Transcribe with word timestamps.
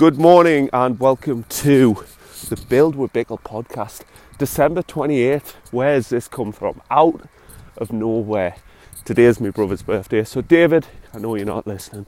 Good 0.00 0.16
morning 0.16 0.70
and 0.72 0.98
welcome 0.98 1.44
to 1.50 2.06
the 2.48 2.56
Build 2.56 2.96
with 2.96 3.12
Bickle 3.12 3.38
podcast. 3.38 4.00
December 4.38 4.82
28th. 4.82 5.52
Where's 5.72 6.08
this 6.08 6.26
come 6.26 6.52
from? 6.52 6.80
Out 6.90 7.28
of 7.76 7.92
nowhere. 7.92 8.56
Today 9.04 9.24
is 9.24 9.42
my 9.42 9.50
brother's 9.50 9.82
birthday. 9.82 10.24
So, 10.24 10.40
David, 10.40 10.86
I 11.12 11.18
know 11.18 11.34
you're 11.34 11.44
not 11.44 11.66
listening. 11.66 12.06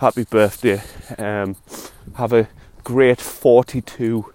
Happy 0.00 0.24
birthday. 0.24 0.80
Um, 1.18 1.56
have 2.14 2.32
a 2.32 2.48
great 2.82 3.20
42 3.20 4.32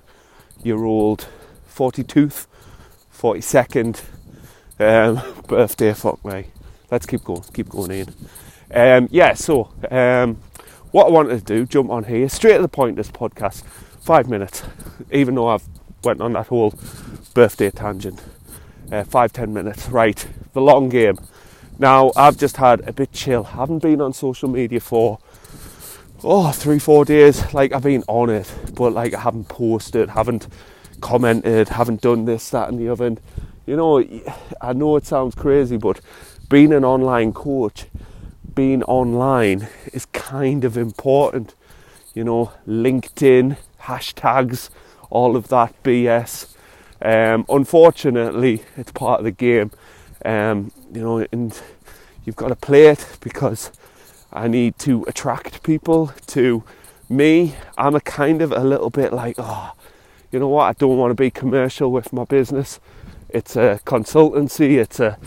year 0.61 0.83
old, 0.83 1.27
42th, 1.67 2.45
42nd 3.11 4.03
um, 4.79 5.43
birthday. 5.47 5.93
Fuck 5.95 6.23
me. 6.23 6.51
Let's 6.91 7.07
keep 7.07 7.23
going. 7.23 7.41
Keep 7.55 7.69
going 7.69 7.89
in. 7.89 8.13
Um, 8.71 9.07
yeah, 9.09 9.33
so 9.33 9.71
um, 9.89 10.39
what 10.91 11.07
I 11.07 11.09
wanted 11.09 11.39
to 11.39 11.45
do, 11.45 11.65
jump 11.65 11.89
on 11.89 12.05
here, 12.05 12.27
straight 12.29 12.57
to 12.57 12.61
the 12.61 12.67
point. 12.67 12.95
This 12.95 13.11
podcast, 13.11 13.63
five 14.01 14.29
minutes. 14.29 14.63
Even 15.11 15.35
though 15.35 15.47
I've 15.47 15.67
went 16.03 16.21
on 16.21 16.33
that 16.33 16.47
whole 16.47 16.73
birthday 17.33 17.69
tangent, 17.71 18.21
uh, 18.91 19.03
five 19.03 19.33
ten 19.33 19.53
minutes. 19.53 19.89
Right, 19.89 20.27
the 20.53 20.61
long 20.61 20.89
game. 20.89 21.17
Now 21.77 22.11
I've 22.15 22.37
just 22.37 22.57
had 22.57 22.87
a 22.87 22.93
bit 22.93 23.11
chill. 23.11 23.43
Haven't 23.43 23.79
been 23.79 24.01
on 24.01 24.13
social 24.13 24.49
media 24.49 24.79
for 24.79 25.19
oh 26.23 26.51
three 26.51 26.79
four 26.79 27.05
days. 27.05 27.53
Like 27.53 27.71
I've 27.71 27.83
been 27.83 28.03
on 28.07 28.29
it, 28.29 28.53
but 28.73 28.93
like 28.93 29.13
I 29.13 29.19
haven't 29.21 29.47
posted, 29.47 30.09
haven't 30.09 30.47
commented, 31.01 31.69
haven't 31.69 32.01
done 32.01 32.25
this, 32.25 32.49
that, 32.49 32.67
and 32.67 32.77
the 32.77 32.89
other. 32.89 33.05
And, 33.05 33.21
you 33.65 33.77
know, 33.77 34.03
I 34.59 34.73
know 34.73 34.97
it 34.97 35.05
sounds 35.05 35.35
crazy, 35.35 35.77
but 35.77 36.01
being 36.49 36.73
an 36.73 36.83
online 36.83 37.31
coach 37.31 37.85
being 38.59 38.83
online 38.83 39.69
is 39.93 40.05
kind 40.07 40.65
of 40.65 40.75
important. 40.75 41.55
You 42.13 42.25
know, 42.25 42.51
LinkedIn, 42.67 43.55
hashtags, 43.83 44.69
all 45.09 45.37
of 45.37 45.47
that 45.47 45.81
BS. 45.81 46.53
Um, 47.01 47.45
unfortunately, 47.47 48.63
it's 48.75 48.91
part 48.91 49.21
of 49.21 49.23
the 49.23 49.31
game. 49.31 49.71
Um, 50.25 50.73
you 50.93 50.99
know, 50.99 51.25
and 51.31 51.57
you've 52.25 52.35
got 52.35 52.49
to 52.49 52.55
play 52.57 52.87
it 52.87 53.07
because 53.21 53.71
I 54.33 54.49
need 54.49 54.77
to 54.79 55.05
attract 55.07 55.63
people 55.63 56.11
to 56.27 56.61
me. 57.07 57.55
I'm 57.77 57.95
a 57.95 58.01
kind 58.01 58.41
of 58.41 58.51
a 58.51 58.65
little 58.65 58.89
bit 58.89 59.13
like, 59.13 59.35
oh, 59.37 59.71
you 60.33 60.39
know 60.39 60.49
what? 60.49 60.65
I 60.65 60.73
don't 60.73 60.97
want 60.97 61.11
to 61.11 61.15
be 61.15 61.31
commercial 61.31 61.93
with 61.93 62.11
my 62.11 62.25
business. 62.25 62.81
It's 63.29 63.55
a 63.55 63.79
consultancy. 63.85 64.77
It's 64.77 64.99
a 64.99 65.17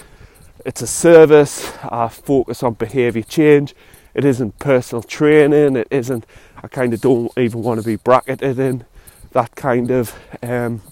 it's 0.65 0.83
a 0.83 0.87
service. 0.87 1.73
I 1.83 2.09
focus 2.09 2.63
on 2.63 2.75
behaviour 2.75 3.23
change. 3.23 3.75
It 4.15 4.25
isn't 4.25 4.59
personal 4.59 5.03
training. 5.03 5.77
It 5.77 5.89
isn't. 5.91 6.27
I 6.63 6.69
kind 6.69 6.93
of 6.93 7.01
don't 7.01 7.37
even 7.37 7.63
want 7.63 7.81
to 7.81 7.87
be 7.87 7.97
bracketed 7.97 8.59
in 8.59 8.85
that 9.33 9.55
kind 9.57 9.91
of 9.91 10.15
um, 10.43 10.83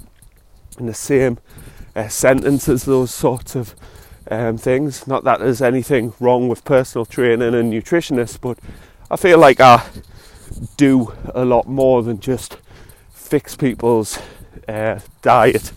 in 0.79 0.87
the 0.87 0.95
same 0.95 1.39
uh, 1.95 2.09
sentence 2.09 2.69
as 2.69 2.85
those 2.85 3.13
sorts 3.13 3.55
of 3.55 3.75
um, 4.31 4.57
things. 4.57 5.07
Not 5.07 5.25
that 5.25 5.41
there's 5.41 5.63
anything 5.63 6.15
wrong 6.19 6.49
with 6.49 6.65
personal 6.65 7.05
training 7.05 7.55
and 7.55 7.73
nutritionists, 7.73 8.41
but 8.41 8.59
I 9.11 9.17
feel 9.17 9.39
like 9.39 9.61
I 9.61 9.87
do 10.77 11.13
a 11.35 11.45
lot 11.45 11.69
more 11.69 12.03
than 12.03 12.19
just 12.21 12.59
fix 13.13 13.55
people's 13.55 14.19
uh, 14.69 15.01
diet. 15.23 15.73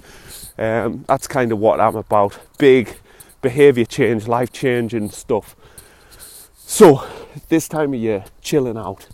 Um, 0.57 1.03
that's 1.07 1.27
kind 1.27 1.51
of 1.51 1.59
what 1.59 1.79
I'm 1.79 1.95
about. 1.95 2.39
Big 2.57 2.95
behaviour 3.43 3.85
change, 3.85 4.27
life 4.27 4.51
changing 4.51 5.11
stuff. 5.11 5.55
So, 6.57 7.05
this 7.49 7.67
time 7.67 7.93
of 7.93 7.99
year, 7.99 8.25
chilling 8.41 8.77
out, 8.77 9.07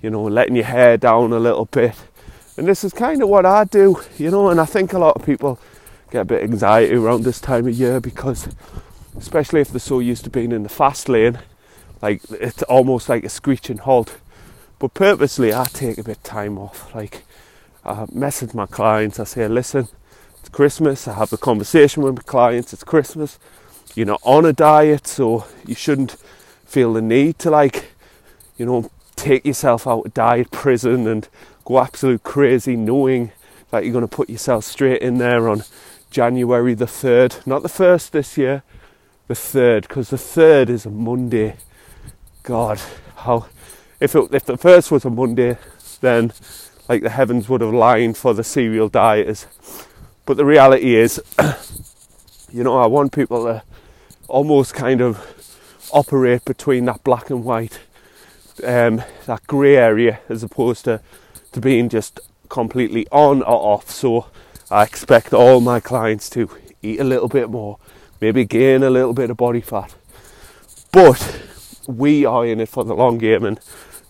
you 0.00 0.10
know, 0.10 0.22
letting 0.22 0.54
your 0.54 0.66
hair 0.66 0.96
down 0.96 1.32
a 1.32 1.40
little 1.40 1.64
bit. 1.64 1.96
And 2.56 2.68
this 2.68 2.84
is 2.84 2.92
kind 2.92 3.20
of 3.22 3.28
what 3.28 3.44
I 3.44 3.64
do, 3.64 4.00
you 4.18 4.30
know, 4.30 4.50
and 4.50 4.60
I 4.60 4.66
think 4.66 4.92
a 4.92 4.98
lot 4.98 5.16
of 5.16 5.26
people 5.26 5.58
get 6.10 6.20
a 6.20 6.24
bit 6.24 6.42
anxiety 6.42 6.94
around 6.94 7.24
this 7.24 7.40
time 7.40 7.66
of 7.66 7.74
year 7.74 7.98
because, 7.98 8.46
especially 9.16 9.62
if 9.62 9.70
they're 9.70 9.80
so 9.80 9.98
used 9.98 10.24
to 10.24 10.30
being 10.30 10.52
in 10.52 10.62
the 10.62 10.68
fast 10.68 11.08
lane, 11.08 11.38
like 12.02 12.22
it's 12.30 12.62
almost 12.64 13.08
like 13.08 13.24
a 13.24 13.28
screeching 13.28 13.78
halt. 13.78 14.18
But 14.78 14.94
purposely, 14.94 15.54
I 15.54 15.64
take 15.64 15.96
a 15.98 16.04
bit 16.04 16.18
of 16.18 16.22
time 16.22 16.58
off. 16.58 16.94
Like, 16.94 17.22
I 17.84 18.04
message 18.12 18.52
my 18.52 18.66
clients, 18.66 19.18
I 19.18 19.24
say, 19.24 19.48
listen, 19.48 19.88
it's 20.40 20.50
Christmas. 20.50 21.08
I 21.08 21.14
have 21.14 21.32
a 21.32 21.38
conversation 21.38 22.02
with 22.02 22.16
my 22.16 22.22
clients, 22.22 22.72
it's 22.72 22.84
Christmas 22.84 23.38
you're 23.94 24.06
not 24.06 24.20
on 24.24 24.44
a 24.44 24.52
diet, 24.52 25.06
so 25.06 25.46
you 25.66 25.74
shouldn't 25.74 26.12
feel 26.64 26.92
the 26.94 27.02
need 27.02 27.38
to 27.40 27.50
like, 27.50 27.92
you 28.56 28.66
know, 28.66 28.90
take 29.16 29.44
yourself 29.44 29.86
out 29.86 30.06
of 30.06 30.14
diet 30.14 30.50
prison 30.50 31.06
and 31.06 31.28
go 31.64 31.78
absolute 31.78 32.22
crazy 32.22 32.76
knowing 32.76 33.32
that 33.70 33.84
you're 33.84 33.92
going 33.92 34.06
to 34.06 34.08
put 34.08 34.30
yourself 34.30 34.64
straight 34.64 35.02
in 35.02 35.18
there 35.18 35.48
on 35.48 35.62
January 36.10 36.74
the 36.74 36.86
3rd. 36.86 37.46
Not 37.46 37.62
the 37.62 37.68
1st 37.68 38.10
this 38.10 38.36
year, 38.36 38.62
the 39.28 39.34
3rd, 39.34 39.82
because 39.82 40.10
the 40.10 40.16
3rd 40.16 40.68
is 40.68 40.86
a 40.86 40.90
Monday. 40.90 41.56
God, 42.42 42.80
how. 43.16 43.46
If, 44.00 44.14
it, 44.14 44.34
if 44.34 44.44
the 44.44 44.58
1st 44.58 44.90
was 44.90 45.04
a 45.04 45.10
Monday, 45.10 45.56
then 46.00 46.32
like 46.88 47.02
the 47.02 47.10
heavens 47.10 47.48
would 47.48 47.60
have 47.60 47.72
lined 47.72 48.16
for 48.16 48.34
the 48.34 48.44
serial 48.44 48.90
dieters. 48.90 49.46
But 50.26 50.36
the 50.36 50.44
reality 50.44 50.94
is, 50.94 51.22
you 52.52 52.64
know, 52.64 52.78
I 52.78 52.86
want 52.86 53.12
people 53.12 53.44
to 53.44 53.62
almost 54.32 54.72
kind 54.72 55.02
of 55.02 55.20
operate 55.92 56.42
between 56.46 56.86
that 56.86 57.04
black 57.04 57.28
and 57.28 57.44
white, 57.44 57.80
um, 58.64 59.02
that 59.26 59.46
grey 59.46 59.76
area, 59.76 60.20
as 60.30 60.42
opposed 60.42 60.86
to, 60.86 61.02
to 61.52 61.60
being 61.60 61.90
just 61.90 62.18
completely 62.48 63.06
on 63.12 63.42
or 63.42 63.74
off. 63.74 63.90
So 63.90 64.26
I 64.70 64.84
expect 64.84 65.34
all 65.34 65.60
my 65.60 65.80
clients 65.80 66.30
to 66.30 66.48
eat 66.80 66.98
a 66.98 67.04
little 67.04 67.28
bit 67.28 67.50
more, 67.50 67.78
maybe 68.22 68.46
gain 68.46 68.82
a 68.82 68.88
little 68.88 69.12
bit 69.12 69.28
of 69.28 69.36
body 69.36 69.60
fat. 69.60 69.94
But 70.92 71.42
we 71.86 72.24
are 72.24 72.46
in 72.46 72.58
it 72.58 72.70
for 72.70 72.84
the 72.84 72.94
long 72.94 73.18
game, 73.18 73.44
and 73.44 73.60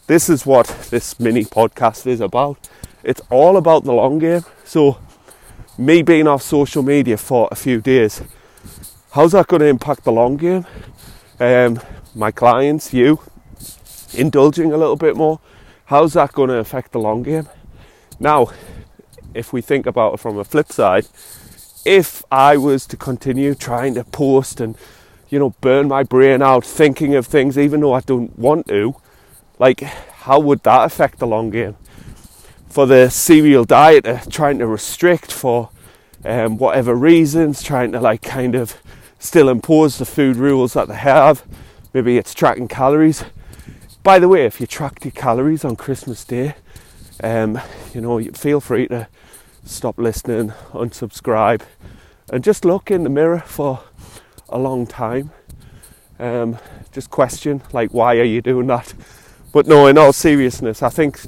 this 0.06 0.31
is 0.31 0.47
what 0.47 0.69
this 0.91 1.19
mini 1.19 1.44
podcast 1.44 2.06
is 2.06 2.21
about. 2.21 2.69
It's 3.03 3.21
all 3.28 3.56
about 3.56 3.82
the 3.82 3.93
long 3.93 4.21
game. 4.21 4.44
So, 4.65 4.99
me 5.77 6.03
being 6.03 6.28
off 6.28 6.43
social 6.43 6.84
media 6.84 7.16
for 7.16 7.49
a 7.50 7.56
few 7.56 7.81
days 7.81 8.22
How's 9.12 9.33
that 9.33 9.47
going 9.47 9.61
to 9.61 9.67
impact 9.67 10.05
the 10.05 10.12
long 10.12 10.39
game? 10.39 10.65
Um, 11.39 11.78
my 12.15 12.31
clients, 12.31 12.95
you, 12.95 13.21
indulging 14.15 14.73
a 14.73 14.78
little 14.78 14.97
bit 14.97 15.17
more. 15.17 15.39
How's 15.84 16.15
that 16.15 16.33
going 16.33 16.49
to 16.49 16.56
affect 16.56 16.93
the 16.93 16.99
long 16.99 17.23
game? 17.23 17.47
Now, 18.19 18.47
if 19.34 19.53
we 19.53 19.61
think 19.61 19.84
about 19.84 20.15
it 20.15 20.21
from 20.21 20.39
a 20.39 20.45
flip 20.45 20.73
side, 20.73 21.09
if 21.84 22.25
I 22.33 22.56
was 22.56 22.87
to 22.87 22.97
continue 22.97 23.55
trying 23.55 23.93
to 23.97 24.05
post 24.05 24.62
and 24.62 24.78
you 25.29 25.39
know 25.39 25.50
burn 25.61 25.89
my 25.89 26.05
brain 26.05 26.41
out 26.41 26.65
thinking 26.65 27.15
of 27.15 27.27
things 27.27 27.59
even 27.59 27.81
though 27.81 27.93
I 27.93 28.00
don't 28.00 28.39
want 28.39 28.67
to, 28.69 28.97
like 29.59 29.81
how 29.81 30.39
would 30.39 30.62
that 30.62 30.87
affect 30.87 31.19
the 31.19 31.27
long 31.27 31.50
game? 31.50 31.77
For 32.71 32.87
the 32.87 33.11
serial 33.11 33.67
dieter, 33.67 34.27
trying 34.31 34.59
to 34.61 34.67
restrict 34.67 35.31
for 35.31 35.69
um, 36.25 36.56
whatever 36.56 36.94
reasons, 36.94 37.62
trying 37.62 37.93
to 37.93 38.00
like 38.00 38.23
kind 38.23 38.55
of 38.55 38.75
still 39.22 39.49
impose 39.49 39.99
the 39.99 40.05
food 40.05 40.37
rules 40.37 40.72
that 40.72 40.88
they 40.88 40.97
have. 40.97 41.44
Maybe 41.94 42.19
it's 42.19 42.34
tracking 42.34 42.66
calories. 42.66 43.25
By 44.03 44.19
the 44.19 44.28
way, 44.28 44.44
if 44.47 44.60
you 44.60 44.66
track 44.66 45.05
your 45.05 45.12
calories 45.12 45.65
on 45.65 45.77
Christmas 45.77 46.25
Day, 46.25 46.56
um, 47.22 47.61
you 47.94 48.00
know, 48.00 48.21
feel 48.32 48.61
free 48.61 48.88
to 48.88 49.06
stop 49.65 49.97
listening, 49.97 50.49
unsubscribe, 50.72 51.62
and 52.32 52.43
just 52.43 52.65
look 52.65 52.91
in 52.91 53.05
the 53.05 53.09
mirror 53.09 53.38
for 53.38 53.84
a 54.49 54.59
long 54.59 54.88
time. 54.88 55.31
Um, 56.19 56.59
just 56.91 57.11
question, 57.11 57.62
like, 57.72 57.94
why 57.94 58.16
are 58.16 58.25
you 58.25 58.43
doing 58.43 58.66
that? 58.66 58.93
But 59.53 59.69
no, 59.69 59.87
in 59.87 59.99
all 59.99 60.12
seriousness, 60.12 60.82
I 60.82 60.88
think 60.88 61.21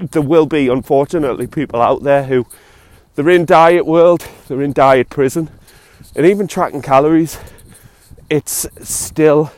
there 0.00 0.20
will 0.20 0.46
be, 0.46 0.66
unfortunately, 0.66 1.46
people 1.46 1.80
out 1.80 2.02
there 2.02 2.24
who 2.24 2.44
they're 3.14 3.30
in 3.30 3.44
diet 3.44 3.86
world, 3.86 4.26
they're 4.48 4.62
in 4.62 4.72
diet 4.72 5.10
prison, 5.10 5.48
and 6.14 6.26
even 6.26 6.46
tracking 6.46 6.82
calories, 6.82 7.38
it's 8.28 8.66
still 8.80 9.52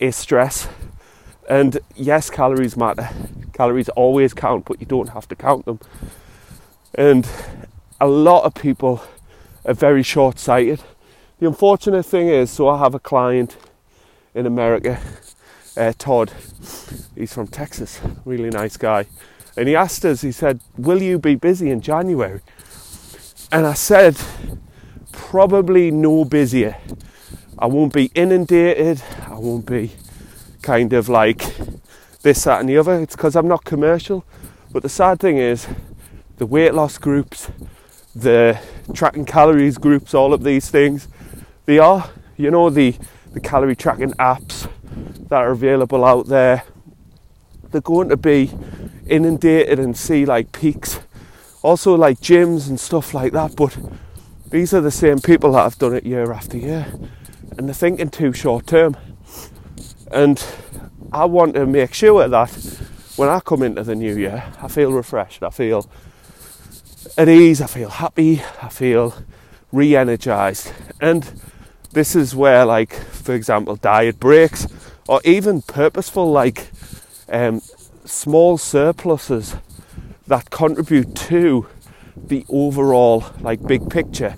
a 0.00 0.10
stress. 0.10 0.68
And 1.48 1.78
yes, 1.94 2.30
calories 2.30 2.76
matter. 2.76 3.08
Calories 3.52 3.88
always 3.90 4.32
count, 4.32 4.64
but 4.64 4.80
you 4.80 4.86
don't 4.86 5.10
have 5.10 5.28
to 5.28 5.36
count 5.36 5.66
them. 5.66 5.80
And 6.94 7.28
a 8.00 8.06
lot 8.06 8.44
of 8.44 8.54
people 8.54 9.02
are 9.64 9.74
very 9.74 10.02
short 10.02 10.38
sighted. 10.38 10.80
The 11.38 11.46
unfortunate 11.46 12.04
thing 12.04 12.28
is, 12.28 12.50
so 12.50 12.68
I 12.68 12.78
have 12.78 12.94
a 12.94 13.00
client 13.00 13.56
in 14.34 14.46
America, 14.46 15.00
uh, 15.76 15.92
Todd. 15.98 16.32
He's 17.14 17.32
from 17.32 17.48
Texas, 17.48 18.00
really 18.24 18.50
nice 18.50 18.76
guy. 18.76 19.06
And 19.56 19.68
he 19.68 19.76
asked 19.76 20.04
us, 20.04 20.22
he 20.22 20.32
said, 20.32 20.60
Will 20.78 21.02
you 21.02 21.18
be 21.18 21.34
busy 21.34 21.70
in 21.70 21.80
January? 21.80 22.40
And 23.50 23.66
I 23.66 23.74
said, 23.74 24.16
probably 25.32 25.90
no 25.90 26.26
busier. 26.26 26.76
I 27.58 27.64
won't 27.64 27.94
be 27.94 28.10
inundated. 28.14 29.02
I 29.26 29.38
won't 29.38 29.64
be 29.64 29.92
kind 30.60 30.92
of 30.92 31.08
like 31.08 31.56
this, 32.20 32.44
that, 32.44 32.60
and 32.60 32.68
the 32.68 32.76
other. 32.76 33.00
It's 33.00 33.16
because 33.16 33.34
I'm 33.34 33.48
not 33.48 33.64
commercial. 33.64 34.26
But 34.72 34.82
the 34.82 34.90
sad 34.90 35.20
thing 35.20 35.38
is, 35.38 35.66
the 36.36 36.44
weight 36.44 36.74
loss 36.74 36.98
groups, 36.98 37.50
the 38.14 38.60
tracking 38.92 39.24
calories 39.24 39.78
groups, 39.78 40.12
all 40.12 40.34
of 40.34 40.44
these 40.44 40.68
things, 40.68 41.08
they 41.64 41.78
are, 41.78 42.10
you 42.36 42.50
know, 42.50 42.68
the, 42.68 42.94
the 43.32 43.40
calorie 43.40 43.74
tracking 43.74 44.12
apps 44.18 44.70
that 45.30 45.38
are 45.38 45.52
available 45.52 46.04
out 46.04 46.26
there, 46.26 46.64
they're 47.70 47.80
going 47.80 48.10
to 48.10 48.18
be 48.18 48.50
inundated 49.06 49.78
and 49.78 49.96
see 49.96 50.26
like 50.26 50.52
peaks. 50.52 51.00
Also, 51.62 51.94
like 51.94 52.20
gyms 52.20 52.68
and 52.68 52.78
stuff 52.78 53.14
like 53.14 53.32
that, 53.32 53.56
but 53.56 53.78
these 54.52 54.72
are 54.72 54.80
the 54.80 54.90
same 54.90 55.18
people 55.18 55.52
that 55.52 55.62
have 55.62 55.78
done 55.78 55.94
it 55.94 56.04
year 56.04 56.30
after 56.30 56.56
year 56.56 56.86
and 57.56 57.66
they're 57.68 57.74
thinking 57.74 58.10
too 58.10 58.32
short 58.32 58.66
term. 58.66 58.96
And 60.10 60.44
I 61.10 61.24
want 61.24 61.54
to 61.54 61.66
make 61.66 61.94
sure 61.94 62.28
that 62.28 62.50
when 63.16 63.28
I 63.28 63.40
come 63.40 63.62
into 63.62 63.82
the 63.82 63.94
new 63.94 64.16
year, 64.16 64.44
I 64.60 64.68
feel 64.68 64.92
refreshed, 64.92 65.42
I 65.42 65.50
feel 65.50 65.88
at 67.16 67.28
ease, 67.28 67.60
I 67.60 67.66
feel 67.66 67.88
happy, 67.88 68.42
I 68.62 68.68
feel 68.68 69.14
re 69.72 69.96
energized. 69.96 70.72
And 71.00 71.30
this 71.92 72.14
is 72.14 72.34
where, 72.34 72.64
like, 72.64 72.92
for 72.92 73.34
example, 73.34 73.76
diet 73.76 74.20
breaks 74.20 74.66
or 75.08 75.20
even 75.24 75.62
purposeful, 75.62 76.30
like, 76.30 76.70
um, 77.28 77.60
small 78.04 78.58
surpluses 78.58 79.56
that 80.26 80.50
contribute 80.50 81.14
to 81.16 81.66
the 82.16 82.44
overall, 82.48 83.24
like, 83.40 83.66
big 83.66 83.88
picture 83.90 84.36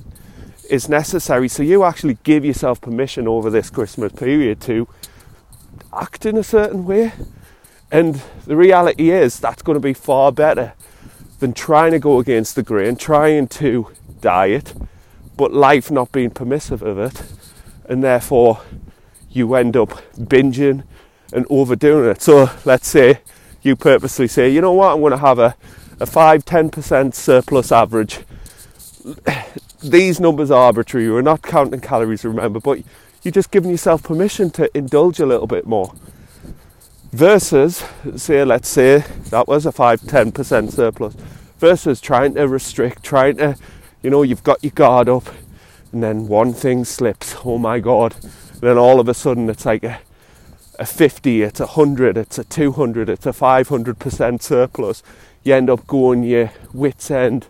is 0.71 0.89
necessary. 0.89 1.49
So 1.49 1.63
you 1.63 1.85
actually 1.85 2.19
give 2.23 2.45
yourself 2.45 2.81
permission 2.81 3.29
over 3.29 3.51
this 3.51 3.71
Christmas 3.71 4.13
period 4.13 4.61
to 4.63 4.89
act 5.93 6.27
in 6.27 6.37
a 6.37 6.43
certain 6.43 6.85
way. 6.85 7.13
And 7.91 8.23
the 8.47 8.57
reality 8.57 9.11
is 9.11 9.39
that's 9.39 9.63
going 9.63 9.77
to 9.77 9.81
be 9.81 9.93
far 9.93 10.33
better 10.33 10.73
than 11.41 11.53
trying 11.53 11.93
to 11.93 11.99
go 11.99 12.19
against 12.19 12.57
the 12.57 12.63
grain, 12.63 12.97
trying 12.97 13.49
to 13.49 13.89
diet, 14.21 14.75
but 15.37 15.53
life 15.53 15.91
not 15.91 16.11
being 16.13 16.31
permissive 16.31 16.83
of 16.83 16.99
it. 16.99 17.23
And 17.87 18.03
therefore, 18.03 18.63
you 19.31 19.55
end 19.55 19.77
up 19.77 19.91
binging 20.17 20.85
and 21.33 21.47
overdoing 21.51 22.11
it. 22.11 22.23
So 22.23 22.51
let's 22.65 22.89
say 22.89 23.21
you 23.63 23.77
purposely 23.77 24.29
say, 24.29 24.49
you 24.49 24.61
know 24.61 24.73
what, 24.73 24.95
I'm 24.95 25.01
going 25.01 25.11
to 25.11 25.19
have 25.19 25.39
a, 25.39 25.57
a 26.01 26.07
5 26.07 26.45
10% 26.45 27.15
surplus 27.15 27.73
average 27.73 28.21
these 29.85 30.19
numbers 30.19 30.51
are 30.51 30.65
arbitrary. 30.65 31.11
We're 31.11 31.23
not 31.23 31.43
counting 31.43 31.81
calories, 31.81 32.25
remember, 32.25 32.61
but 32.61 32.83
you're 33.23 33.33
just 33.33 33.51
giving 33.51 33.71
yourself 33.71 34.03
permission 34.03 34.51
to 34.53 34.75
indulge 34.77 35.21
a 35.21 35.27
little 35.27 35.47
bit 35.47 35.67
more. 35.67 35.95
Versus, 37.13 37.85
say, 38.17 38.45
let's 38.45 38.69
say 38.69 39.05
that 39.31 39.47
was 39.47 39.67
a 39.67 39.73
5 39.73 40.01
10% 40.01 40.73
surplus, 40.73 41.15
versus 41.59 42.01
trying 42.01 42.35
to 42.35 42.49
restrict, 42.49 43.03
trying 43.03 43.37
to, 43.37 43.57
you 44.03 44.11
know, 44.11 44.23
you've 44.23 44.43
got 44.43 44.63
your 44.65 44.73
guard 44.73 45.09
up, 45.09 45.29
and 45.93 46.03
then 46.03 46.27
one 46.27 46.53
thing 46.53 46.85
slips. 46.85 47.37
Oh 47.45 47.59
my 47.59 47.79
God. 47.79 48.17
And 48.55 48.63
then 48.63 48.79
all 48.79 48.99
of 48.99 49.09
a 49.09 49.15
sudden 49.15 49.49
it's 49.49 49.67
like 49.67 49.85
a, 49.85 50.01
a 50.79 50.87
50, 50.87 51.43
it's 51.43 51.61
a 51.61 51.67
100, 51.67 52.17
it's 52.17 52.39
a 52.39 52.45
200, 52.45 53.09
it's 53.09 53.27
a 53.27 53.31
500% 53.31 54.43
surplus. 54.43 55.03
You 55.43 55.55
end 55.55 55.71
up 55.71 55.87
going 55.87 56.23
your 56.23 56.53
wits' 56.73 57.11
end, 57.11 57.47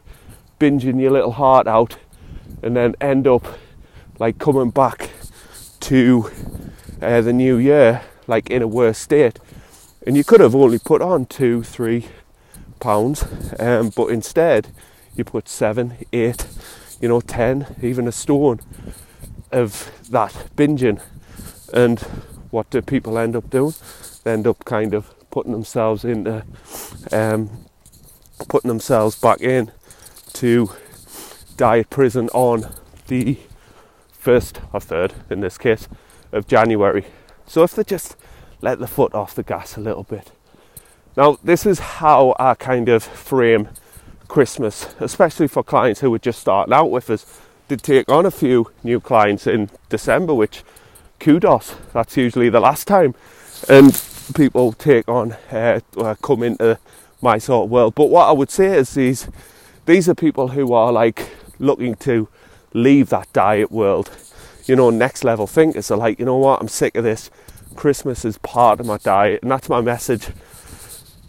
binging 0.58 1.00
your 1.00 1.12
little 1.12 1.32
heart 1.32 1.66
out 1.66 1.96
and 2.62 2.76
then 2.76 2.94
end 3.00 3.26
up 3.26 3.46
like 4.18 4.38
coming 4.38 4.70
back 4.70 5.10
to 5.80 6.30
uh, 7.02 7.20
the 7.20 7.32
new 7.32 7.58
year 7.58 8.02
like 8.26 8.48
in 8.48 8.62
a 8.62 8.66
worse 8.66 8.98
state. 8.98 9.38
And 10.06 10.16
you 10.16 10.24
could 10.24 10.40
have 10.40 10.54
only 10.54 10.78
put 10.78 11.02
on 11.02 11.26
two, 11.26 11.62
three 11.62 12.06
pounds, 12.80 13.24
um, 13.58 13.90
but 13.94 14.06
instead 14.06 14.68
you 15.14 15.24
put 15.24 15.48
seven, 15.48 15.96
eight, 16.12 16.46
you 17.00 17.08
know, 17.08 17.20
ten, 17.20 17.76
even 17.82 18.08
a 18.08 18.12
stone 18.12 18.60
of 19.52 19.90
that 20.10 20.32
binging. 20.56 21.00
And 21.72 22.02
what 22.54 22.70
do 22.70 22.80
people 22.80 23.18
end 23.18 23.34
up 23.34 23.50
doing? 23.50 23.74
They 24.22 24.32
end 24.32 24.46
up 24.46 24.64
kind 24.64 24.94
of 24.94 25.12
putting 25.30 25.50
themselves 25.50 26.04
into 26.04 26.44
um, 27.10 27.50
putting 28.48 28.68
themselves 28.68 29.18
back 29.18 29.40
in 29.40 29.72
to 30.34 30.70
diet 31.56 31.90
prison 31.90 32.28
on 32.28 32.72
the 33.08 33.38
first 34.12 34.60
or 34.72 34.78
third, 34.78 35.14
in 35.28 35.40
this 35.40 35.58
case, 35.58 35.88
of 36.30 36.46
January. 36.46 37.06
So 37.44 37.64
if 37.64 37.74
they 37.74 37.82
just 37.82 38.16
let 38.60 38.78
the 38.78 38.86
foot 38.86 39.14
off 39.14 39.34
the 39.34 39.42
gas 39.42 39.76
a 39.76 39.80
little 39.80 40.04
bit. 40.04 40.30
Now, 41.16 41.38
this 41.42 41.66
is 41.66 41.80
how 41.80 42.36
I 42.38 42.54
kind 42.54 42.88
of 42.88 43.02
frame 43.02 43.68
Christmas, 44.28 44.94
especially 45.00 45.48
for 45.48 45.64
clients 45.64 46.00
who 46.00 46.14
are 46.14 46.20
just 46.20 46.40
starting 46.40 46.72
out 46.72 46.90
with 46.90 47.10
us. 47.10 47.40
Did 47.66 47.82
take 47.82 48.08
on 48.08 48.26
a 48.26 48.30
few 48.30 48.70
new 48.84 49.00
clients 49.00 49.46
in 49.46 49.70
December, 49.88 50.34
which 50.34 50.62
kudos. 51.24 51.74
That's 51.94 52.18
usually 52.18 52.50
the 52.50 52.60
last 52.60 52.86
time, 52.86 53.14
and 53.66 53.98
people 54.34 54.72
take 54.74 55.08
on 55.08 55.32
uh, 55.50 55.80
come 56.20 56.42
into 56.42 56.78
my 57.22 57.38
sort 57.38 57.64
of 57.64 57.70
world. 57.70 57.94
But 57.94 58.10
what 58.10 58.28
I 58.28 58.32
would 58.32 58.50
say 58.50 58.76
is 58.76 58.92
these 58.92 59.26
these 59.86 60.06
are 60.06 60.14
people 60.14 60.48
who 60.48 60.74
are 60.74 60.92
like 60.92 61.30
looking 61.58 61.94
to 61.96 62.28
leave 62.74 63.08
that 63.08 63.32
diet 63.32 63.72
world. 63.72 64.10
You 64.66 64.76
know, 64.76 64.90
next 64.90 65.24
level 65.24 65.46
thinkers 65.46 65.90
are 65.90 65.96
like, 65.96 66.18
you 66.18 66.26
know 66.26 66.36
what, 66.36 66.60
I'm 66.60 66.68
sick 66.68 66.94
of 66.94 67.04
this. 67.04 67.30
Christmas 67.74 68.24
is 68.24 68.36
part 68.38 68.78
of 68.80 68.86
my 68.86 68.98
diet, 68.98 69.40
and 69.42 69.50
that's 69.50 69.68
my 69.70 69.80
message. 69.80 70.28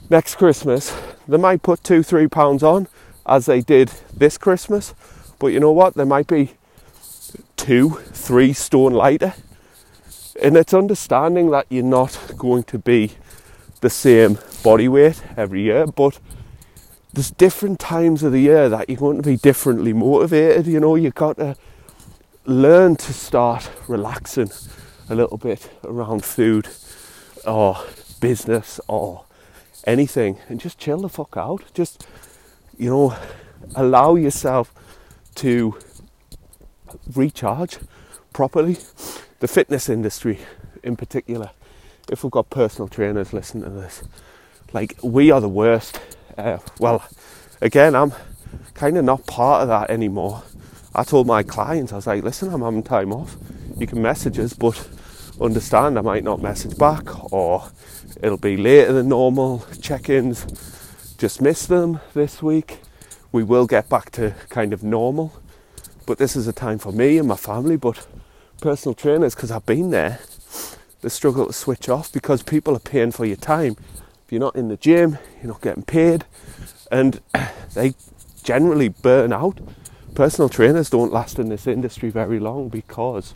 Next 0.10 0.36
Christmas, 0.36 0.94
they 1.28 1.38
might 1.38 1.64
put 1.64 1.84
two, 1.84 2.04
three 2.04 2.28
pounds 2.28 2.64
on 2.64 2.88
as 3.26 3.46
they 3.46 3.62
did 3.62 3.92
this 4.16 4.38
Christmas, 4.38 4.94
but 5.40 5.48
you 5.48 5.60
know 5.60 5.72
what, 5.72 5.96
there 5.96 6.06
might 6.06 6.28
be 6.28 6.52
two, 7.56 8.02
three 8.12 8.54
stone 8.54 8.94
lighter. 8.94 9.34
And 10.42 10.58
it's 10.58 10.74
understanding 10.74 11.52
that 11.52 11.66
you're 11.70 11.84
not 11.84 12.20
going 12.38 12.64
to 12.64 12.78
be 12.78 13.12
the 13.82 13.90
same 13.90 14.38
body 14.64 14.88
weight 14.88 15.22
every 15.38 15.62
year, 15.62 15.88
but 15.88 16.20
there's 17.14 17.32
different 17.32 17.80
times 17.80 18.24
of 18.24 18.34
the 18.34 18.42
year 18.42 18.68
that 18.68 18.90
you're 18.90 18.98
going 18.98 19.22
to 19.22 19.30
be 19.30 19.38
differently 19.38 19.94
motivated. 19.94 20.68
You 20.68 20.80
know, 20.80 20.96
you've 20.96 21.16
got 21.16 21.38
to 21.38 21.56
learn 22.46 22.96
to 22.98 23.14
start 23.14 23.70
relaxing 23.88 24.50
a 25.10 25.16
little 25.16 25.38
bit 25.38 25.70
around 25.84 26.26
food 26.26 26.68
or 27.48 27.78
business 28.20 28.80
or 28.88 29.24
anything 29.86 30.40
and 30.50 30.60
just 30.60 30.78
chill 30.78 31.00
the 31.00 31.10
fuck 31.10 31.38
out. 31.38 31.64
Just, 31.74 32.06
you 32.78 32.90
know, 32.90 33.16
allow 33.76 34.16
yourself 34.16 34.74
to 35.36 35.78
recharge 37.14 37.78
properly. 38.34 38.78
The 39.40 39.48
fitness 39.48 39.90
industry, 39.90 40.40
in 40.84 40.96
particular, 40.96 41.52
if 42.10 42.24
we've 42.24 42.32
got 42.32 42.50
personal 42.50 42.88
trainers 42.88 43.34
listening 43.34 43.64
to 43.66 43.70
this, 43.70 44.04
like 44.74 44.98
we 45.04 45.32
are 45.32 45.42
the 45.42 45.50
worst 45.50 46.00
uh, 46.38 46.58
well, 46.80 47.04
again, 47.62 47.96
I'm 47.96 48.12
kind 48.74 48.98
of 48.98 49.06
not 49.06 49.26
part 49.26 49.62
of 49.62 49.68
that 49.70 49.90
anymore. 49.90 50.44
I 50.94 51.04
told 51.04 51.28
my 51.28 51.44
clients, 51.44 51.94
I 51.94 51.96
was 51.96 52.08
like, 52.08 52.24
listen, 52.24 52.54
I'm 52.54 52.62
having 52.62 52.84
time 52.84 53.14
off. 53.14 53.38
You 53.78 53.88
can 53.88 54.02
message 54.02 54.38
us, 54.40 54.54
but 54.54 54.90
understand 55.40 55.98
I 55.98 56.02
might 56.02 56.24
not 56.24 56.42
message 56.42 56.78
back 56.78 57.34
or 57.34 57.70
it'll 58.22 58.38
be 58.38 58.58
later 58.58 58.94
than 58.94 59.10
normal. 59.10 59.66
Check 59.82 60.10
ins, 60.10 60.46
just 61.18 61.42
missed 61.42 61.70
them 61.70 62.00
this 62.14 62.42
week. 62.42 62.80
We 63.32 63.44
will 63.44 63.68
get 63.68 63.90
back 63.90 64.12
to 64.12 64.34
kind 64.50 64.74
of 64.74 64.84
normal, 64.84 65.34
but 66.06 66.18
this 66.18 66.36
is 66.36 66.48
a 66.48 66.54
time 66.54 66.80
for 66.80 66.92
me 66.92 67.18
and 67.18 67.28
my 67.28 67.36
family. 67.36 67.76
But 67.76 68.06
personal 68.66 68.96
trainers, 68.96 69.36
because 69.36 69.52
I've 69.52 69.68
been 69.68 69.92
there, 69.92 70.18
the 71.02 71.10
struggle 71.12 71.46
to 71.46 71.54
switch 71.54 71.88
off 71.88 72.12
because 72.12 72.42
people 72.42 72.76
are 72.76 72.80
paying 72.80 73.12
for 73.12 73.24
your 73.24 73.36
time 73.36 73.76
if 74.26 74.32
you're 74.32 74.42
not 74.42 74.56
in 74.56 74.70
the 74.70 74.76
gym, 74.76 75.20
you're 75.40 75.52
not 75.52 75.62
getting 75.62 75.84
paid, 75.84 76.26
and 76.92 77.22
they 77.76 77.94
generally 78.42 78.90
burn 78.90 79.32
out. 79.32 79.60
Personal 80.16 80.50
trainers 80.50 80.90
don't 80.90 81.14
last 81.14 81.38
in 81.38 81.50
this 81.50 81.68
industry 81.68 82.10
very 82.10 82.40
long 82.40 82.70
because 82.70 83.36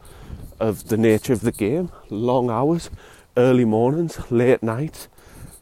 of 0.60 0.88
the 0.88 0.98
nature 0.98 1.34
of 1.34 1.42
the 1.42 1.52
game 1.52 1.92
long 2.10 2.50
hours, 2.50 2.90
early 3.38 3.66
mornings, 3.66 4.32
late 4.32 4.64
nights, 4.64 5.10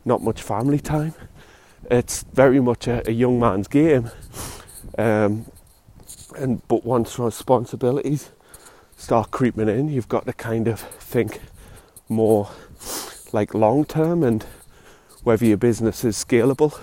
not 0.06 0.24
much 0.24 0.42
family 0.42 0.80
time. 0.80 1.14
It's 1.92 2.24
very 2.24 2.62
much 2.62 2.88
a, 2.88 3.06
a 3.06 3.12
young 3.12 3.38
man's 3.38 3.68
game. 3.68 4.12
Um, 4.98 5.46
and 6.38 6.66
but 6.70 6.86
once 6.86 7.20
responsibilities 7.20 8.32
start 8.98 9.32
creeping 9.32 9.70
in, 9.70 9.88
you've 9.88 10.10
got 10.10 10.26
to 10.26 10.34
kind 10.34 10.68
of 10.68 10.82
think 10.82 11.40
more 12.10 12.50
like 13.32 13.54
long 13.54 13.86
term 13.86 14.24
and 14.24 14.44
whether 15.24 15.46
your 15.46 15.58
business 15.58 16.04
is 16.04 16.18
scalable. 16.18 16.78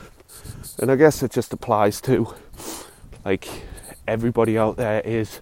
And 0.79 0.91
I 0.91 0.97
guess 0.97 1.23
it 1.23 1.33
just 1.33 1.53
applies 1.53 2.01
to 2.03 2.35
like 3.25 3.49
everybody 4.07 4.57
out 4.57 4.77
there 4.77 5.01
is, 5.01 5.41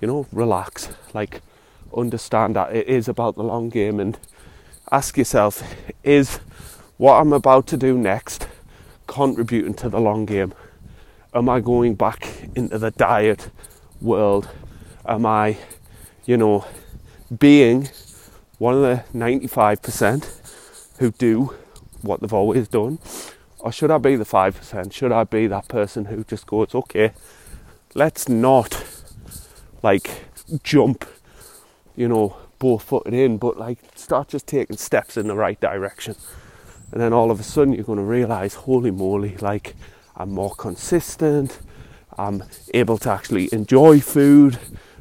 you 0.00 0.08
know, 0.08 0.26
relax, 0.32 0.88
like 1.14 1.42
understand 1.94 2.56
that 2.56 2.74
it 2.74 2.86
is 2.88 3.08
about 3.08 3.36
the 3.36 3.42
long 3.42 3.68
game 3.68 4.00
and 4.00 4.18
ask 4.90 5.16
yourself, 5.16 5.62
is 6.02 6.36
what 6.96 7.20
I'm 7.20 7.32
about 7.32 7.66
to 7.68 7.76
do 7.76 7.96
next 7.98 8.48
contributing 9.06 9.74
to 9.74 9.88
the 9.88 10.00
long 10.00 10.26
game? 10.26 10.54
Am 11.34 11.48
I 11.48 11.60
going 11.60 11.94
back 11.94 12.48
into 12.54 12.78
the 12.78 12.90
diet 12.90 13.50
world? 14.00 14.48
Am 15.04 15.26
I, 15.26 15.58
you 16.26 16.36
know, 16.36 16.66
being 17.38 17.88
one 18.58 18.74
of 18.74 18.82
the 18.82 19.04
95% 19.16 20.98
who 20.98 21.10
do 21.12 21.54
what 22.02 22.20
they've 22.20 22.32
always 22.32 22.68
done? 22.68 22.98
Or 23.58 23.72
should 23.72 23.90
I 23.90 23.98
be 23.98 24.16
the 24.16 24.24
5%? 24.24 24.92
Should 24.92 25.12
I 25.12 25.24
be 25.24 25.46
that 25.46 25.68
person 25.68 26.06
who 26.06 26.24
just 26.24 26.46
goes, 26.46 26.74
okay, 26.74 27.12
let's 27.94 28.28
not 28.28 28.84
like 29.82 30.24
jump, 30.62 31.04
you 31.96 32.08
know, 32.08 32.36
both 32.58 32.82
footed 32.82 33.14
in, 33.14 33.38
but 33.38 33.58
like 33.58 33.78
start 33.94 34.28
just 34.28 34.46
taking 34.46 34.76
steps 34.76 35.16
in 35.16 35.28
the 35.28 35.34
right 35.34 35.60
direction. 35.60 36.16
And 36.92 37.00
then 37.00 37.12
all 37.12 37.30
of 37.30 37.40
a 37.40 37.42
sudden 37.42 37.72
you're 37.72 37.84
going 37.84 37.98
to 37.98 38.04
realize, 38.04 38.54
holy 38.54 38.90
moly, 38.90 39.36
like 39.38 39.74
I'm 40.16 40.30
more 40.30 40.54
consistent, 40.54 41.58
I'm 42.16 42.44
able 42.72 42.98
to 42.98 43.10
actually 43.10 43.52
enjoy 43.52 44.00
food, 44.00 44.58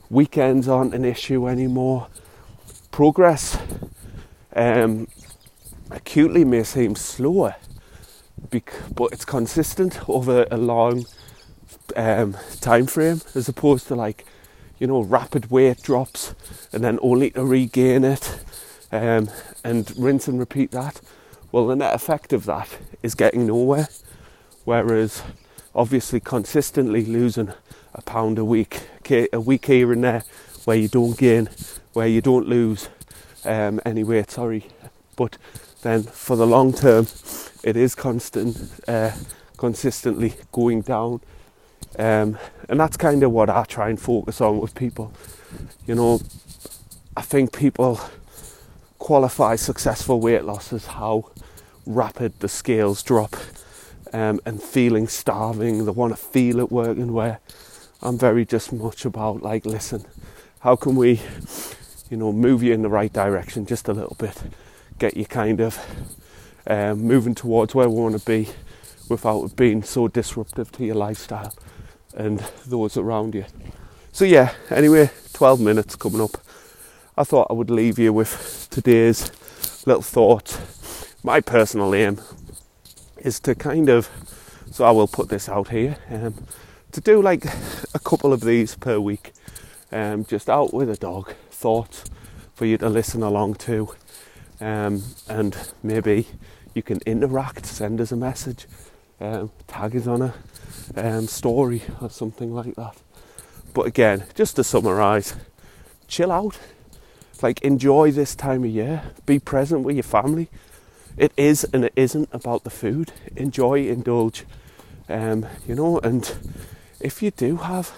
weekends 0.10 0.68
aren't 0.68 0.94
an 0.94 1.06
issue 1.06 1.48
anymore. 1.48 2.08
Progress 2.92 3.58
um, 4.56 5.08
acutely 5.92 6.46
may 6.46 6.64
seem 6.64 6.96
slower, 6.96 7.56
but 8.50 9.12
it's 9.12 9.26
consistent 9.26 10.08
over 10.10 10.48
a 10.52 10.58
long 10.58 11.06
um, 11.96 12.38
time 12.62 12.88
frame 12.88 13.22
as 13.34 13.50
opposed 13.50 13.88
to 13.88 13.96
like 13.96 14.26
you 14.80 14.88
know 14.88 15.02
rapid 15.02 15.52
weight 15.52 15.82
drops 15.82 16.36
and 16.72 16.84
then 16.84 17.00
only 17.02 17.32
to 17.32 17.44
regain 17.44 18.04
it 18.04 18.40
um, 18.92 19.30
and 19.64 19.94
rinse 19.98 20.28
and 20.28 20.40
repeat 20.40 20.72
that. 20.72 21.02
Well, 21.52 21.68
the 21.68 21.76
net 21.76 21.94
effect 21.94 22.34
of 22.34 22.46
that 22.46 22.68
is 23.02 23.16
getting 23.16 23.48
nowhere. 23.48 23.88
Whereas, 24.66 25.22
obviously, 25.74 26.20
consistently 26.20 27.06
losing 27.06 27.54
a 27.96 28.02
pound 28.02 28.38
a 28.38 28.46
week, 28.46 28.82
a 29.10 29.40
week 29.40 29.66
here 29.66 29.92
and 29.92 30.04
there, 30.04 30.24
where 30.66 30.78
you 30.78 30.88
don't 30.88 31.18
gain, 31.18 31.50
where 31.94 32.08
you 32.08 32.22
don't 32.22 32.48
lose 32.48 32.90
um, 33.46 33.82
any 33.86 34.04
weight. 34.04 34.30
Sorry, 34.30 34.68
but 35.16 35.38
then 35.82 36.04
for 36.04 36.36
the 36.36 36.46
long 36.46 36.74
term, 36.74 37.08
it 37.64 37.78
is 37.78 37.96
constant, 37.96 38.58
uh, 38.88 39.12
consistently 39.58 40.34
going 40.52 40.82
down. 40.82 41.22
Um, 41.98 42.38
and 42.68 42.80
that's 42.80 42.98
kind 42.98 43.24
of 43.24 43.32
what 43.32 43.50
I 43.50 43.64
try 43.64 43.90
and 43.90 44.00
focus 44.00 44.42
on 44.42 44.60
with 44.60 44.76
people. 44.76 45.14
You 45.88 45.96
know, 45.96 46.20
I 47.16 47.22
think 47.22 47.56
people 47.56 48.02
qualify 49.00 49.56
successful 49.56 50.20
weight 50.20 50.44
loss 50.44 50.74
as 50.74 50.88
how 50.88 51.30
rapid 51.86 52.40
the 52.40 52.50
scales 52.50 53.02
drop 53.04 53.36
um, 54.12 54.40
and 54.46 54.62
feeling 54.62 55.08
starving. 55.08 55.86
They 55.86 55.92
want 55.92 56.12
to 56.12 56.18
feel 56.18 56.60
it 56.60 56.72
working. 56.72 57.14
Where 57.14 57.40
I'm 58.06 58.20
very 58.20 58.46
just 58.46 58.72
much 58.72 59.04
about 59.04 59.42
like, 59.42 59.66
listen, 59.66 60.06
how 60.60 60.76
can 60.76 60.96
we, 60.96 61.22
you 62.12 62.18
know, 62.18 62.32
move 62.32 62.62
you 62.62 62.72
in 62.72 62.84
the 62.84 62.88
right 62.90 63.12
direction 63.12 63.66
just 63.66 63.88
a 63.88 63.94
little 63.94 64.16
bit, 64.20 64.44
get 65.00 65.18
you 65.18 65.26
kind 65.26 65.60
of 65.60 65.80
um, 66.68 67.00
moving 67.02 67.34
towards 67.34 67.74
where 67.74 67.90
we 67.90 67.96
want 67.96 68.20
to 68.20 68.24
be 68.24 68.48
without 69.10 69.46
it 69.46 69.56
being 69.56 69.82
so 69.82 70.08
disruptive 70.08 70.72
to 70.74 70.86
your 70.86 70.94
lifestyle 70.94 71.52
and 72.16 72.44
those 72.68 72.96
around 72.96 73.34
you. 73.34 73.46
So 74.12 74.24
yeah, 74.24 74.54
anyway, 74.70 75.10
12 75.34 75.60
minutes 75.60 75.96
coming 75.96 76.22
up. 76.22 76.38
I 77.18 77.24
thought 77.24 77.48
I 77.50 77.54
would 77.54 77.72
leave 77.72 77.98
you 77.98 78.14
with 78.14 78.68
today's 78.70 79.32
little 79.88 80.04
thought. 80.04 80.62
My 81.24 81.42
personal 81.42 81.96
aim 81.96 82.22
is 83.18 83.40
to 83.40 83.56
kind 83.56 83.90
of, 83.90 84.12
so 84.70 84.86
I 84.86 84.92
will 84.92 85.08
put 85.08 85.30
this 85.30 85.50
out 85.50 85.70
here, 85.70 85.98
um, 86.12 86.36
to 86.96 87.02
do 87.02 87.22
like 87.22 87.46
a 87.94 88.00
couple 88.00 88.34
of 88.34 88.42
these 88.42 88.76
per 88.76 89.00
week, 89.00 89.34
um, 89.92 90.26
just 90.26 90.50
out 90.50 90.74
with 90.74 90.90
a 90.90 90.96
dog, 90.96 91.34
thoughts 91.52 92.06
for 92.54 92.66
you 92.66 92.78
to 92.78 92.90
listen 92.90 93.22
along 93.22 93.56
to, 93.56 93.94
um, 94.62 95.04
and 95.28 95.58
maybe 95.84 96.28
you 96.74 96.82
can 96.82 97.00
interact, 97.06 97.66
send 97.66 98.02
us 98.02 98.12
a 98.12 98.16
message, 98.16 98.66
um, 99.20 99.52
tag 99.68 99.96
us 99.96 100.08
on 100.08 100.22
a 100.22 100.34
um, 100.96 101.28
story 101.28 101.84
or 102.02 102.10
something 102.10 102.54
like 102.54 102.76
that. 102.76 102.96
But 103.74 103.88
again, 103.88 104.24
just 104.34 104.56
to 104.56 104.64
summarise, 104.64 105.36
chill 106.08 106.32
out, 106.32 106.58
like 107.42 107.62
enjoy 107.62 108.12
this 108.12 108.36
time 108.36 108.64
of 108.64 108.72
year, 108.72 109.12
be 109.26 109.38
present 109.40 109.84
with 109.84 109.98
your 109.98 110.04
family 110.04 110.50
it 111.18 111.32
is 111.38 111.66
and 111.74 111.86
it 111.86 111.94
isn't 111.96 112.28
about 112.34 112.66
the 112.66 112.70
food. 112.70 113.14
Enjoy, 113.38 113.88
indulge, 113.88 114.46
um, 115.08 115.46
you 115.66 115.74
know. 115.74 115.98
And 116.00 116.30
if 117.06 117.22
you 117.22 117.30
do 117.30 117.58
have 117.58 117.92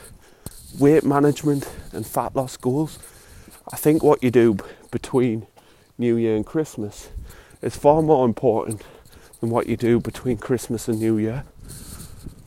weight 0.77 1.05
management 1.05 1.65
and 1.93 2.05
fat 2.05 2.35
loss 2.35 2.57
goals, 2.57 2.99
I 3.71 3.77
think 3.77 4.03
what 4.03 4.21
you 4.21 4.29
do 4.29 4.57
between 4.91 5.47
New 5.97 6.17
Year 6.17 6.35
and 6.35 6.45
Christmas 6.45 7.07
is 7.61 7.77
far 7.77 8.01
more 8.01 8.25
important 8.25 8.81
than 9.39 9.49
what 9.49 9.67
you 9.67 9.77
do 9.77 10.01
between 10.01 10.35
Christmas 10.35 10.89
and 10.89 10.99
New 10.99 11.17
Year. 11.17 11.45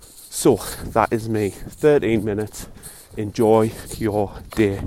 So 0.02 0.56
that 0.84 1.10
is 1.14 1.30
me. 1.30 1.48
13 1.48 2.22
minutes. 2.22 2.68
Enjoy 3.16 3.72
your 3.96 4.34
day 4.50 4.82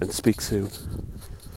and 0.00 0.10
speak 0.10 0.40
soon. 0.40 0.70